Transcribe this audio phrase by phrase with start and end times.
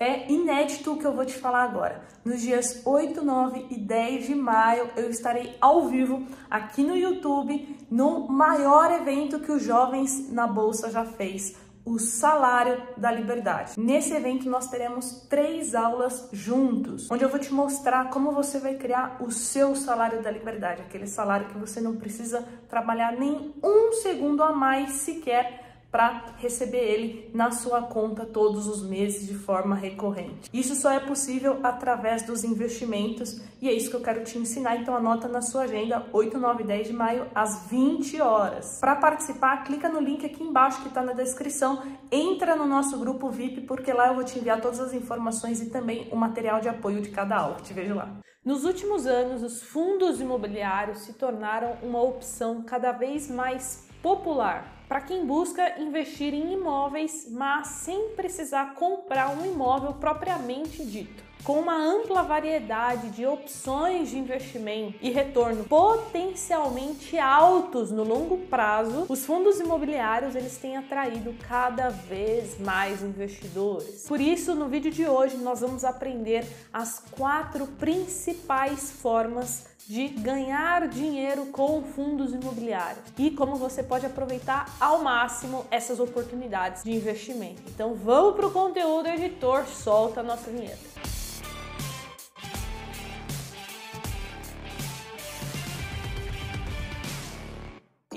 [0.00, 2.02] É inédito o que eu vou te falar agora.
[2.24, 7.76] Nos dias 8, 9 e 10 de maio, eu estarei ao vivo aqui no YouTube
[7.90, 13.72] no maior evento que os jovens na Bolsa já fez o salário da liberdade.
[13.76, 18.74] Nesse evento nós teremos três aulas juntos, onde eu vou te mostrar como você vai
[18.74, 23.92] criar o seu salário da liberdade, aquele salário que você não precisa trabalhar nem um
[23.94, 29.74] segundo a mais sequer para receber ele na sua conta todos os meses de forma
[29.74, 30.50] recorrente.
[30.52, 34.76] Isso só é possível através dos investimentos e é isso que eu quero te ensinar,
[34.76, 38.78] então anota na sua agenda 8, 9 e 10 de maio às 20 horas.
[38.80, 43.30] Para participar, clica no link aqui embaixo que está na descrição, entra no nosso grupo
[43.30, 46.68] VIP porque lá eu vou te enviar todas as informações e também o material de
[46.68, 47.56] apoio de cada aula.
[47.62, 48.20] Te vejo lá.
[48.44, 55.02] Nos últimos anos, os fundos imobiliários se tornaram uma opção cada vez mais popular para
[55.02, 61.27] quem busca investir em imóveis, mas sem precisar comprar um imóvel propriamente dito.
[61.44, 69.06] Com uma ampla variedade de opções de investimento e retorno potencialmente altos no longo prazo,
[69.08, 74.04] os fundos imobiliários eles têm atraído cada vez mais investidores.
[74.06, 80.86] Por isso, no vídeo de hoje nós vamos aprender as quatro principais formas de ganhar
[80.86, 87.62] dinheiro com fundos imobiliários e como você pode aproveitar ao máximo essas oportunidades de investimento.
[87.68, 90.97] Então vamos para o conteúdo, editor, solta a nossa vinheta.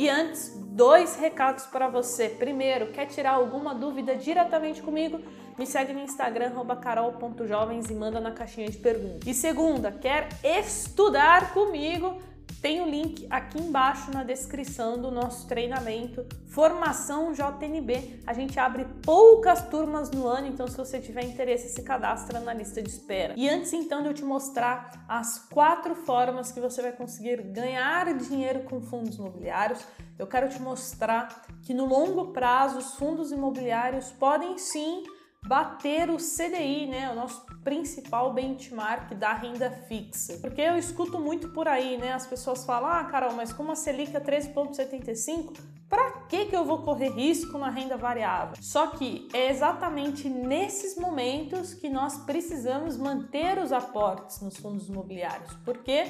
[0.02, 2.28] E antes, dois recados para você.
[2.28, 5.22] Primeiro, quer tirar alguma dúvida diretamente comigo?
[5.60, 9.28] Me segue no Instagram, carol.jovens e manda na caixinha de perguntas.
[9.28, 12.18] E segunda, quer estudar comigo?
[12.62, 18.22] Tem o link aqui embaixo na descrição do nosso treinamento Formação JNB.
[18.28, 22.54] A gente abre poucas turmas no ano, então se você tiver interesse, se cadastra na
[22.54, 23.34] lista de espera.
[23.36, 28.14] E antes então de eu te mostrar as quatro formas que você vai conseguir ganhar
[28.16, 29.80] dinheiro com fundos imobiliários,
[30.20, 35.04] eu quero te mostrar que no longo prazo os fundos imobiliários podem sim
[35.48, 40.38] bater o CDI, né, o nosso principal benchmark da renda fixa.
[40.42, 43.76] Porque eu escuto muito por aí, né, as pessoas falam: "Ah, Carol, mas como a
[43.76, 45.54] Selic é 13.75,
[45.90, 48.56] para que que eu vou correr risco na renda variável?".
[48.60, 55.54] Só que é exatamente nesses momentos que nós precisamos manter os aportes nos fundos imobiliários.
[55.64, 56.06] Porque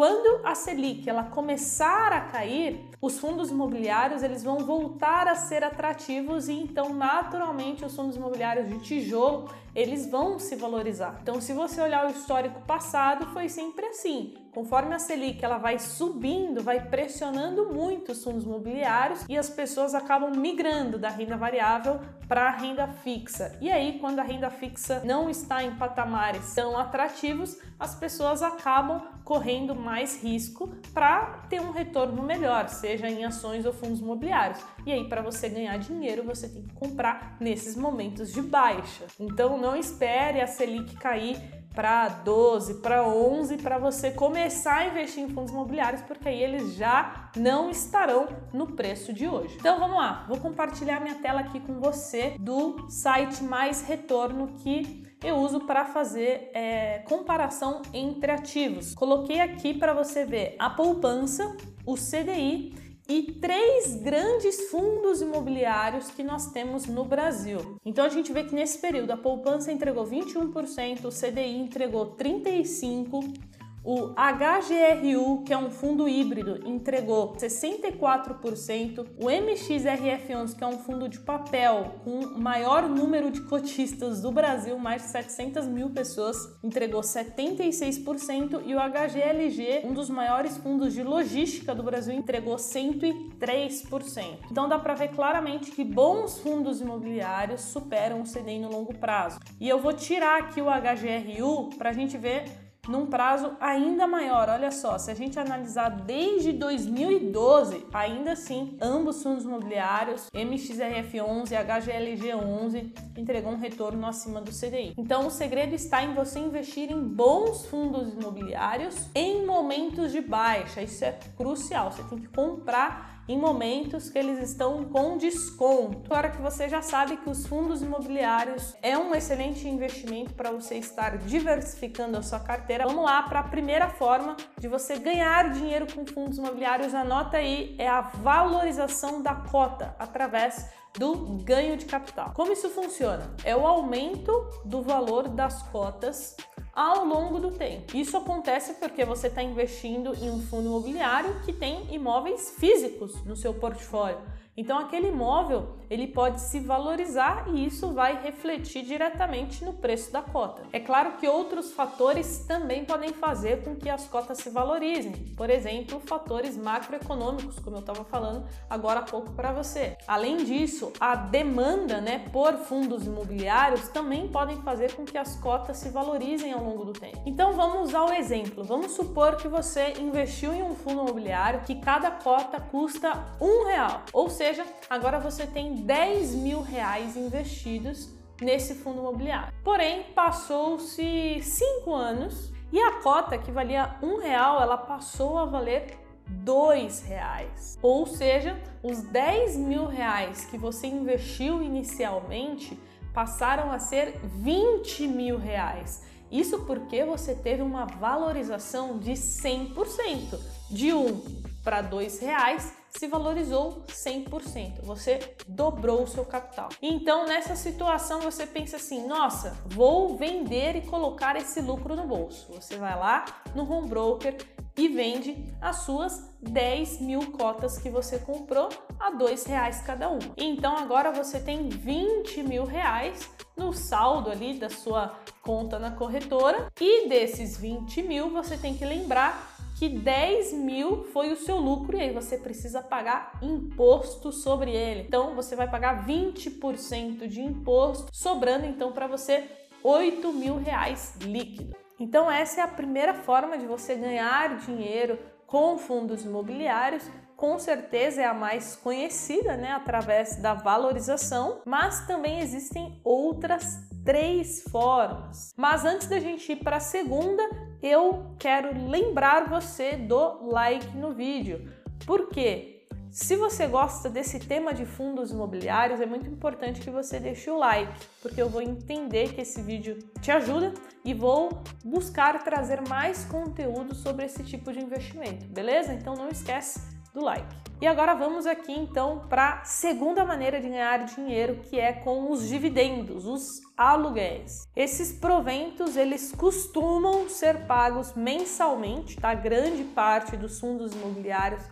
[0.00, 5.62] quando a Selic ela começar a cair, os fundos imobiliários eles vão voltar a ser
[5.62, 11.18] atrativos e então naturalmente os fundos imobiliários de tijolo eles vão se valorizar.
[11.22, 14.34] Então, se você olhar o histórico passado, foi sempre assim.
[14.52, 19.94] Conforme a Selic ela vai subindo, vai pressionando muito os fundos imobiliários e as pessoas
[19.94, 23.56] acabam migrando da renda variável para a renda fixa.
[23.60, 29.02] E aí, quando a renda fixa não está em patamares tão atrativos, as pessoas acabam
[29.24, 34.60] correndo mais risco para ter um retorno melhor, seja em ações ou fundos imobiliários.
[34.84, 39.06] E aí, para você ganhar dinheiro, você tem que comprar nesses momentos de baixa.
[39.18, 45.22] Então, não espere a Selic cair para 12, para 11 para você começar a investir
[45.22, 49.56] em fundos imobiliários, porque aí eles já não estarão no preço de hoje.
[49.58, 55.08] Então vamos lá, vou compartilhar minha tela aqui com você do site Mais Retorno que
[55.22, 58.94] eu uso para fazer é, comparação entre ativos.
[58.94, 61.56] Coloquei aqui para você ver a poupança,
[61.86, 67.76] o CDI e três grandes fundos imobiliários que nós temos no Brasil.
[67.84, 73.34] Então a gente vê que nesse período a poupança entregou 21%, o CDI entregou 35%,
[73.82, 79.06] o HGRU, que é um fundo híbrido, entregou 64%.
[79.18, 84.78] O MXRF11, que é um fundo de papel com maior número de cotistas do Brasil,
[84.78, 88.62] mais de 700 mil pessoas, entregou 76%.
[88.66, 94.38] E o HGLG, um dos maiores fundos de logística do Brasil, entregou 103%.
[94.50, 99.40] Então dá para ver claramente que bons fundos imobiliários superam o CDI no longo prazo.
[99.58, 104.48] E eu vou tirar aqui o HGRU para a gente ver num prazo ainda maior.
[104.48, 111.54] Olha só, se a gente analisar desde 2012, ainda assim, ambos fundos imobiliários, MXRF11 e
[111.54, 114.94] HGLG11, entregou um retorno acima do CDI.
[114.98, 120.82] Então, o segredo está em você investir em bons fundos imobiliários em momentos de baixa.
[120.82, 121.92] Isso é crucial.
[121.92, 126.12] Você tem que comprar em momentos que eles estão com desconto.
[126.12, 130.74] Agora que você já sabe que os fundos imobiliários é um excelente investimento para você
[130.74, 135.86] estar diversificando a sua carteira, vamos lá para a primeira forma de você ganhar dinheiro
[135.94, 136.92] com fundos imobiliários.
[136.92, 140.68] Anota aí, é a valorização da cota através
[140.98, 142.32] do ganho de capital.
[142.34, 143.30] Como isso funciona?
[143.44, 144.32] É o aumento
[144.64, 146.36] do valor das cotas
[146.74, 147.96] ao longo do tempo.
[147.96, 153.36] Isso acontece porque você está investindo em um fundo imobiliário que tem imóveis físicos no
[153.36, 154.18] seu portfólio.
[154.56, 160.22] Então aquele imóvel ele pode se valorizar e isso vai refletir diretamente no preço da
[160.22, 160.62] cota.
[160.72, 165.12] É claro que outros fatores também podem fazer com que as cotas se valorizem.
[165.36, 169.96] Por exemplo, fatores macroeconômicos, como eu estava falando agora há pouco para você.
[170.06, 175.78] Além disso, a demanda, né, por fundos imobiliários também podem fazer com que as cotas
[175.78, 177.20] se valorizem ao longo do tempo.
[177.26, 178.62] Então vamos ao exemplo.
[178.62, 184.02] Vamos supor que você investiu em um fundo imobiliário que cada cota custa um real,
[184.12, 188.08] ou seja, agora você tem 10 mil reais investidos
[188.40, 189.52] nesse fundo imobiliário.
[189.62, 195.98] Porém, passou-se cinco anos e a cota que valia um real, ela passou a valer
[196.26, 197.78] dois reais.
[197.82, 202.80] Ou seja, os 10 mil reais que você investiu inicialmente
[203.12, 206.02] passaram a ser 20 mil reais.
[206.32, 210.40] Isso porque você teve uma valorização de 100%,
[210.70, 211.20] de um
[211.62, 214.82] para dois reais se valorizou 100%.
[214.82, 216.68] Você dobrou o seu capital.
[216.82, 222.52] Então, nessa situação, você pensa assim: nossa, vou vender e colocar esse lucro no bolso.
[222.52, 224.36] Você vai lá no home broker
[224.76, 230.32] e vende as suas 10 mil cotas que você comprou a dois reais cada uma.
[230.36, 236.68] Então agora você tem 20 mil reais no saldo ali da sua conta na corretora
[236.80, 241.96] e desses 20 mil você tem que lembrar que 10 mil foi o seu lucro
[241.96, 245.04] e aí você precisa pagar imposto sobre ele.
[245.08, 249.48] Então você vai pagar 20% de imposto, sobrando então para você
[249.82, 251.74] 8 mil reais líquido.
[251.98, 257.08] Então essa é a primeira forma de você ganhar dinheiro com fundos imobiliários
[257.40, 264.62] com certeza é a mais conhecida, né, através da valorização, mas também existem outras três
[264.64, 265.50] formas.
[265.56, 267.42] Mas antes da gente ir para a segunda,
[267.82, 271.66] eu quero lembrar você do like no vídeo.
[272.04, 272.84] Por quê?
[273.10, 277.56] Se você gosta desse tema de fundos imobiliários, é muito importante que você deixe o
[277.56, 281.48] like, porque eu vou entender que esse vídeo te ajuda e vou
[281.82, 285.92] buscar trazer mais conteúdo sobre esse tipo de investimento, beleza?
[285.94, 287.60] Então não esquece do like.
[287.80, 292.30] E agora vamos aqui então para a segunda maneira de ganhar dinheiro, que é com
[292.30, 294.68] os dividendos, os aluguéis.
[294.76, 299.32] Esses proventos, eles costumam ser pagos mensalmente, tá?
[299.32, 301.62] Grande parte dos fundos imobiliários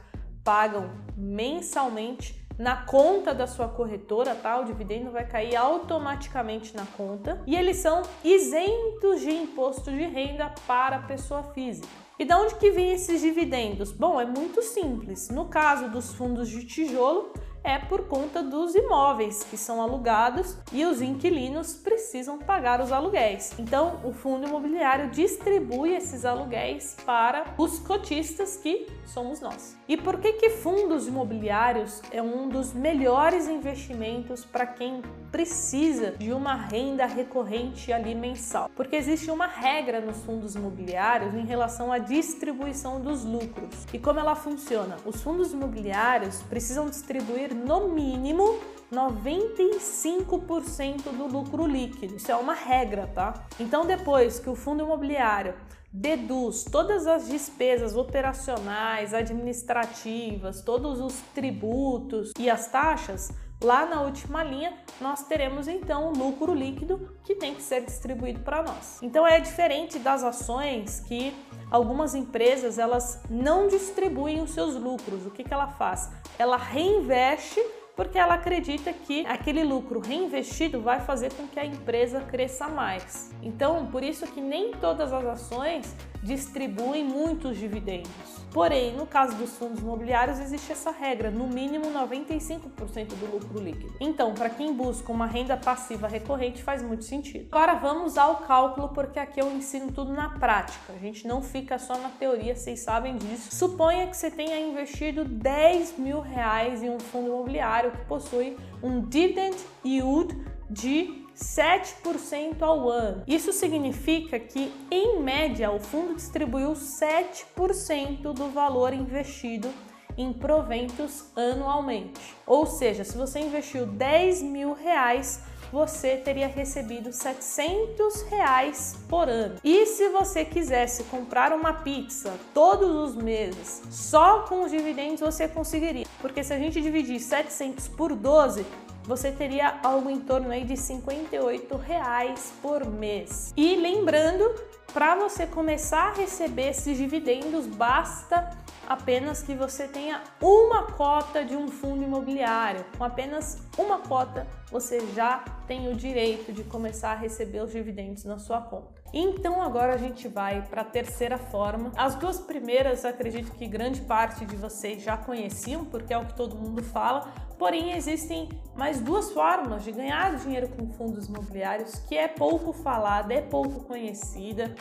[0.42, 4.58] pagam mensalmente na conta da sua corretora, tá?
[4.58, 10.52] O dividendo vai cair automaticamente na conta e eles são isentos de imposto de renda
[10.66, 12.07] para a pessoa física.
[12.18, 13.92] E de onde que vem esses dividendos?
[13.92, 15.28] Bom, é muito simples.
[15.28, 17.32] No caso dos fundos de tijolo,
[17.62, 23.52] é por conta dos imóveis que são alugados e os inquilinos precisam pagar os aluguéis.
[23.58, 29.76] Então, o fundo imobiliário distribui esses aluguéis para os cotistas que somos nós.
[29.86, 36.32] E por que que fundos imobiliários é um dos melhores investimentos para quem precisa de
[36.32, 38.70] uma renda recorrente ali mensal?
[38.74, 43.86] Porque existe uma regra nos fundos imobiliários em relação à distribuição dos lucros.
[43.92, 44.96] E como ela funciona?
[45.04, 48.58] Os fundos imobiliários precisam distribuir no mínimo
[48.92, 52.16] 95% do lucro líquido.
[52.16, 53.46] Isso é uma regra, tá?
[53.60, 55.52] Então, depois que o fundo imobiliário
[55.92, 63.30] deduz todas as despesas operacionais, administrativas, todos os tributos e as taxas,
[63.62, 68.40] lá na última linha nós teremos então o lucro líquido que tem que ser distribuído
[68.40, 69.02] para nós.
[69.02, 71.34] Então é diferente das ações que
[71.70, 75.26] algumas empresas elas não distribuem os seus lucros.
[75.26, 76.10] O que, que ela faz?
[76.38, 77.60] Ela reinveste
[77.98, 83.34] porque ela acredita que aquele lucro reinvestido vai fazer com que a empresa cresça mais.
[83.42, 88.38] Então, por isso que nem todas as ações distribuem muitos dividendos.
[88.52, 93.92] Porém, no caso dos fundos imobiliários, existe essa regra, no mínimo 95% do lucro líquido.
[94.00, 97.48] Então, para quem busca uma renda passiva recorrente, faz muito sentido.
[97.52, 100.94] Agora vamos ao cálculo, porque aqui eu ensino tudo na prática.
[100.94, 103.54] A gente não fica só na teoria, vocês sabem disso.
[103.54, 109.00] Suponha que você tenha investido 10 mil reais em um fundo imobiliário que possui um
[109.00, 110.36] dividend yield
[110.70, 113.22] de 7% ao ano.
[113.26, 119.68] Isso significa que, em média, o fundo distribuiu 7% do valor investido
[120.16, 122.34] em proventos anualmente.
[122.44, 125.40] Ou seja, se você investiu 10 mil reais,
[125.72, 129.56] você teria recebido 700 reais por ano.
[129.62, 135.48] E se você quisesse comprar uma pizza todos os meses, só com os dividendos você
[135.48, 136.06] conseguiria.
[136.20, 138.64] Porque se a gente dividir 700 por 12,
[139.04, 143.54] você teria algo em torno aí de 58 reais por mês.
[143.56, 144.54] E lembrando,
[144.92, 148.50] para você começar a receber esses dividendos, basta
[148.88, 152.86] apenas que você tenha uma cota de um fundo imobiliário.
[152.96, 158.24] Com apenas uma cota, você já tem o direito de começar a receber os dividendos
[158.24, 158.98] na sua conta.
[159.12, 161.92] Então agora a gente vai para a terceira forma.
[161.96, 166.34] As duas primeiras, acredito que grande parte de vocês já conheciam, porque é o que
[166.34, 167.30] todo mundo fala.
[167.58, 173.34] Porém, existem mais duas formas de ganhar dinheiro com fundos imobiliários que é pouco falada,
[173.34, 174.74] é pouco conhecida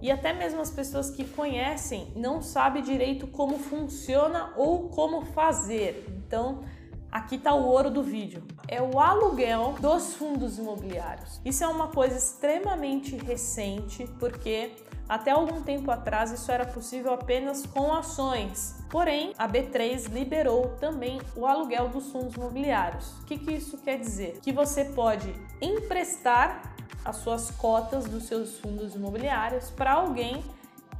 [0.00, 6.06] e até mesmo as pessoas que conhecem não sabem direito como funciona ou como fazer.
[6.08, 6.62] Então,
[7.10, 8.42] aqui está o ouro do vídeo.
[8.66, 11.40] É o aluguel dos fundos imobiliários.
[11.44, 14.72] Isso é uma coisa extremamente recente, porque
[15.08, 18.76] até algum tempo atrás isso era possível apenas com ações.
[18.90, 23.12] Porém, a B3 liberou também o aluguel dos fundos imobiliários.
[23.20, 24.38] O que, que isso quer dizer?
[24.42, 30.44] Que você pode emprestar as suas cotas dos seus fundos imobiliários para alguém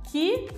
[0.04, 0.48] que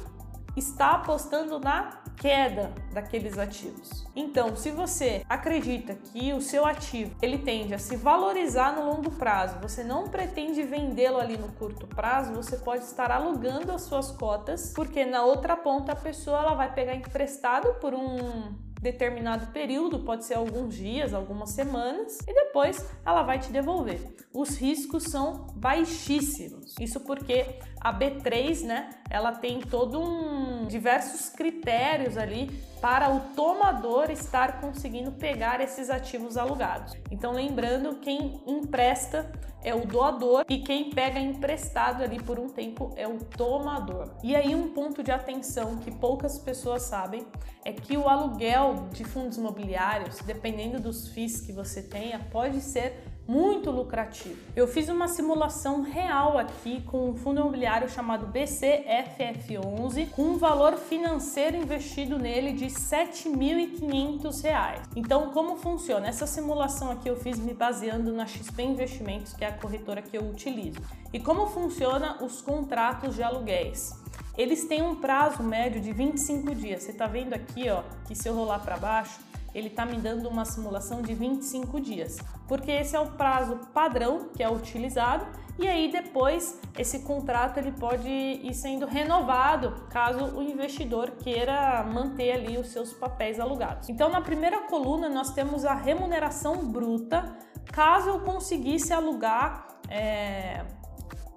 [0.56, 4.06] está apostando na queda daqueles ativos.
[4.14, 9.10] Então, se você acredita que o seu ativo ele tende a se valorizar no longo
[9.12, 14.10] prazo, você não pretende vendê-lo ali no curto prazo, você pode estar alugando as suas
[14.10, 20.00] cotas, porque na outra ponta a pessoa ela vai pegar emprestado por um determinado período,
[20.00, 24.00] pode ser alguns dias, algumas semanas, e depois ela vai te devolver.
[24.32, 26.74] Os riscos são baixíssimos.
[26.80, 32.48] Isso porque a B3, né, ela tem todo um diversos critérios ali
[32.80, 36.96] para o tomador estar conseguindo pegar esses ativos alugados.
[37.10, 39.30] Então, lembrando, quem empresta
[39.62, 44.10] é o doador e quem pega emprestado ali por um tempo é o tomador.
[44.22, 47.26] E aí, um ponto de atenção que poucas pessoas sabem
[47.64, 53.04] é que o aluguel de fundos imobiliários, dependendo dos FIIs que você tenha, pode ser
[53.30, 54.36] muito lucrativo.
[54.56, 60.76] Eu fiz uma simulação real aqui com um fundo imobiliário chamado BCFF11 com um valor
[60.76, 64.80] financeiro investido nele de R$ 7.500.
[64.96, 66.08] Então, como funciona?
[66.08, 70.18] Essa simulação aqui eu fiz me baseando na XP Investimentos, que é a corretora que
[70.18, 70.80] eu utilizo.
[71.12, 73.92] E como funciona os contratos de aluguéis?
[74.36, 76.82] Eles têm um prazo médio de 25 dias.
[76.82, 79.20] Você está vendo aqui, ó, que se eu rolar para baixo,
[79.54, 84.28] ele está me dando uma simulação de 25 dias, porque esse é o prazo padrão
[84.34, 85.26] que é utilizado
[85.58, 92.32] e aí depois esse contrato ele pode ir sendo renovado caso o investidor queira manter
[92.32, 93.88] ali os seus papéis alugados.
[93.88, 97.36] Então na primeira coluna nós temos a remuneração bruta
[97.72, 100.64] caso eu conseguisse alugar é,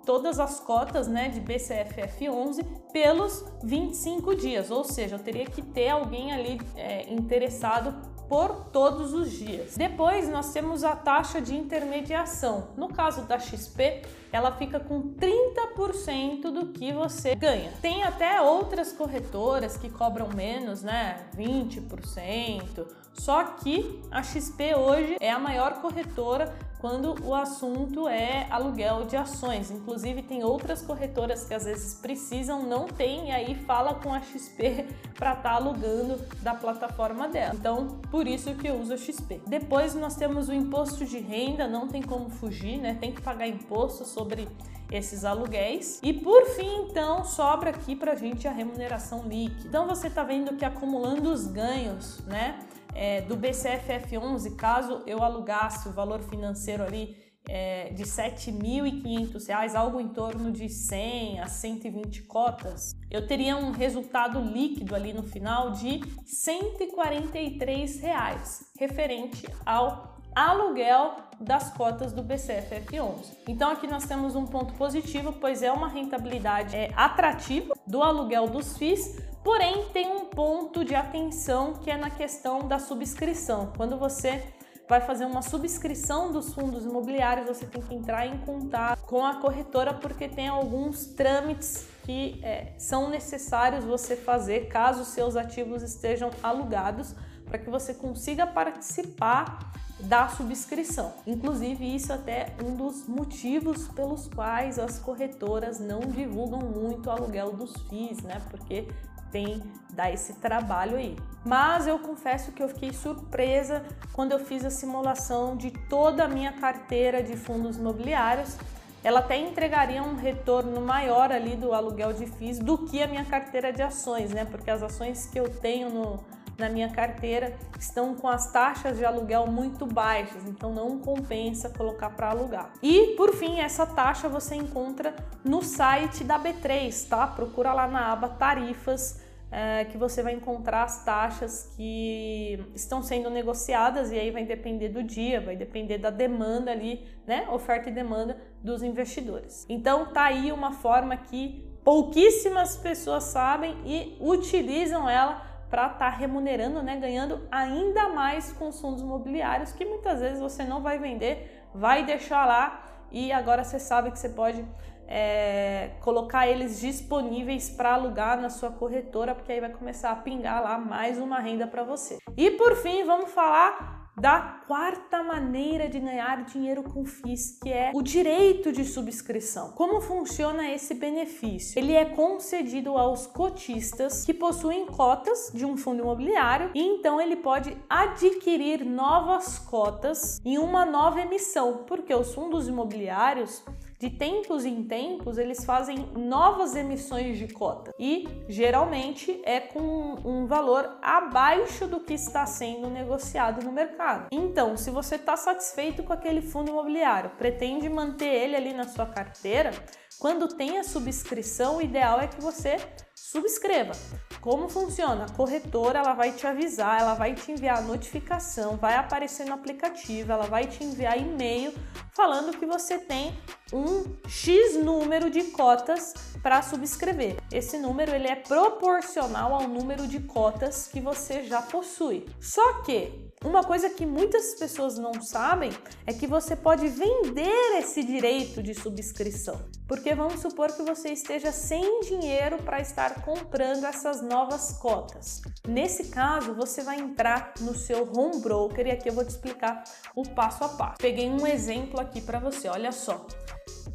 [0.06, 5.90] todas as cotas né, de BCFF11 pelos 25 dias, ou seja, eu teria que ter
[5.90, 7.94] alguém ali é, interessado
[8.28, 9.76] por todos os dias.
[9.76, 12.70] Depois nós temos a taxa de intermediação.
[12.76, 17.72] No caso da XP, ela fica com 30% do que você ganha.
[17.82, 21.28] Tem até outras corretoras que cobram menos, né?
[21.38, 22.88] 20%.
[23.14, 26.52] Só que a XP hoje é a maior corretora
[26.84, 29.72] quando o assunto é aluguel de ações.
[29.72, 34.20] Inclusive, tem outras corretoras que às vezes precisam, não tem, e aí fala com a
[34.20, 34.86] XP
[35.16, 37.56] para estar tá alugando da plataforma dela.
[37.56, 39.40] Então, por isso que eu uso a XP.
[39.48, 42.98] Depois nós temos o imposto de renda, não tem como fugir, né?
[43.00, 44.50] Tem que pagar imposto sobre
[44.92, 46.02] esses aluguéis.
[46.04, 49.70] E por fim, então, sobra aqui para a gente a remuneração líquida.
[49.70, 52.60] Então você está vendo que acumulando os ganhos, né?
[52.96, 57.16] É, do BCFF11, caso eu alugasse o valor financeiro ali
[57.48, 63.72] é, de R$ 7.500, algo em torno de 100 a 120 cotas, eu teria um
[63.72, 73.38] resultado líquido ali no final de 143 reais, referente ao aluguel das cotas do BCFF11.
[73.48, 78.48] Então aqui nós temos um ponto positivo, pois é uma rentabilidade é, atrativa do aluguel
[78.48, 83.74] dos FIIs, Porém, tem um ponto de atenção que é na questão da subscrição.
[83.76, 84.42] Quando você
[84.88, 89.36] vai fazer uma subscrição dos fundos imobiliários, você tem que entrar em contato com a
[89.36, 96.32] corretora porque tem alguns trâmites que é, são necessários você fazer caso seus ativos estejam
[96.42, 97.14] alugados
[97.46, 99.74] para que você consiga participar
[100.04, 101.14] da subscrição.
[101.26, 107.12] Inclusive, isso é até um dos motivos pelos quais as corretoras não divulgam muito o
[107.12, 108.42] aluguel dos FIIs, né?
[108.50, 108.88] Porque
[109.32, 111.18] tem dar esse trabalho aí.
[111.44, 116.28] Mas eu confesso que eu fiquei surpresa quando eu fiz a simulação de toda a
[116.28, 118.58] minha carteira de fundos imobiliários.
[119.04, 123.26] Ela até entregaria um retorno maior ali do aluguel de FIIs do que a minha
[123.26, 124.46] carteira de ações, né?
[124.46, 126.24] Porque as ações que eu tenho no,
[126.58, 132.10] na minha carteira estão com as taxas de aluguel muito baixas, então não compensa colocar
[132.12, 132.72] para alugar.
[132.82, 137.28] E por fim, essa taxa você encontra no site da B3, tá?
[137.28, 139.22] Procura lá na aba tarifas
[139.54, 144.90] é, que você vai encontrar as taxas que estão sendo negociadas e aí vai depender
[144.90, 147.48] do dia, vai depender da demanda ali, né?
[147.52, 149.66] Oferta e demanda dos investidores.
[149.70, 156.10] Então tá aí uma forma que pouquíssimas pessoas sabem e utilizam ela para estar tá
[156.10, 161.00] remunerando, né, ganhando ainda mais com os fundos imobiliários que muitas vezes você não vai
[161.00, 164.64] vender, vai deixar lá e agora você sabe que você pode
[165.08, 170.62] é, colocar eles disponíveis para alugar na sua corretora, porque aí vai começar a pingar
[170.62, 172.20] lá mais uma renda para você.
[172.38, 177.92] E por fim, vamos falar da quarta maneira de ganhar dinheiro com FIIs, que é
[177.94, 179.72] o direito de subscrição.
[179.72, 181.78] Como funciona esse benefício?
[181.80, 187.36] Ele é concedido aos cotistas que possuem cotas de um fundo imobiliário e então ele
[187.36, 193.64] pode adquirir novas cotas em uma nova emissão, porque os fundos imobiliários
[194.04, 200.46] de tempos em tempos, eles fazem novas emissões de cota e geralmente é com um
[200.46, 204.28] valor abaixo do que está sendo negociado no mercado.
[204.30, 209.06] Então, se você está satisfeito com aquele fundo imobiliário, pretende manter ele ali na sua
[209.06, 209.72] carteira,
[210.20, 212.78] quando tem a subscrição, o ideal é que você
[213.16, 213.94] subscreva.
[214.42, 215.26] Como funciona?
[215.26, 220.32] A corretora ela vai te avisar, ela vai te enviar notificação, vai aparecer no aplicativo,
[220.32, 221.74] ela vai te enviar e-mail
[222.14, 223.38] falando que você tem
[223.72, 227.38] um X número de cotas para subscrever.
[227.52, 232.26] Esse número ele é proporcional ao número de cotas que você já possui.
[232.40, 235.72] Só que uma coisa que muitas pessoas não sabem
[236.06, 239.60] é que você pode vender esse direito de subscrição.
[239.88, 245.42] Porque vamos supor que você esteja sem dinheiro para estar comprando essas novas cotas.
[245.68, 249.84] Nesse caso, você vai entrar no seu home broker e aqui eu vou te explicar
[250.16, 250.98] o passo a passo.
[251.00, 253.28] Peguei um exemplo aqui para você, olha só.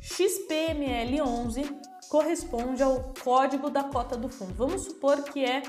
[0.00, 4.54] XPML11 corresponde ao código da cota do fundo.
[4.54, 5.62] Vamos supor que é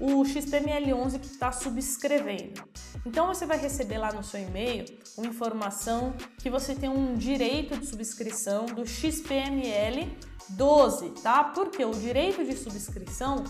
[0.00, 2.62] o XPML11 que está subscrevendo.
[3.06, 4.84] Então você vai receber lá no seu e-mail
[5.16, 10.10] uma informação que você tem um direito de subscrição do XPML
[10.50, 11.44] 12, tá?
[11.44, 13.44] Porque o direito de subscrição,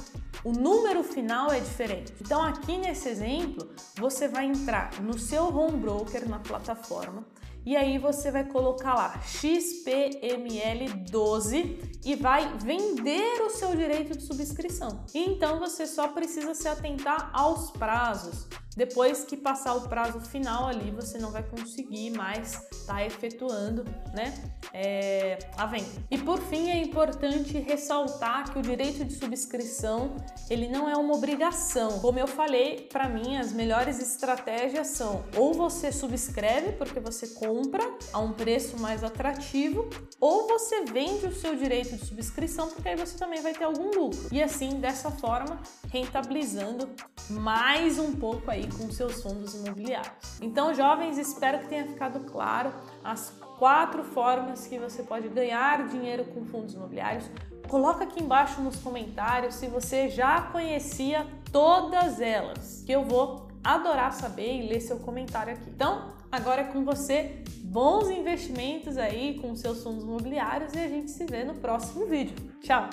[0.45, 2.13] o número final é diferente.
[2.21, 7.25] Então aqui nesse exemplo, você vai entrar no seu home broker na plataforma
[7.67, 15.05] e aí você vai colocar lá XPML12 e vai vender o seu direito de subscrição.
[15.15, 18.47] Então você só precisa se atentar aos prazos.
[18.77, 23.85] Depois que passar o prazo final ali, você não vai conseguir mais estar tá efetuando
[24.13, 24.35] né,
[24.73, 25.87] é, a venda.
[26.11, 30.17] E por fim, é importante ressaltar que o direito de subscrição
[30.51, 32.01] ele não é uma obrigação.
[32.01, 37.83] Como eu falei, para mim as melhores estratégias são ou você subscreve porque você compra
[38.13, 39.89] a um preço mais atrativo,
[40.21, 43.91] ou você vende o seu direito de subscrição porque aí você também vai ter algum
[43.91, 44.29] lucro.
[44.33, 45.61] E assim, dessa forma,
[45.91, 46.89] rentabilizando
[47.31, 50.41] mais um pouco aí com seus fundos imobiliários.
[50.41, 52.73] Então, jovens, espero que tenha ficado claro
[53.03, 57.25] as quatro formas que você pode ganhar dinheiro com fundos imobiliários.
[57.69, 64.13] Coloca aqui embaixo nos comentários se você já conhecia todas elas, que eu vou adorar
[64.13, 65.71] saber e ler seu comentário aqui.
[65.71, 67.43] Então, agora é com você.
[67.63, 72.37] Bons investimentos aí com seus fundos imobiliários e a gente se vê no próximo vídeo.
[72.61, 72.89] Tchau!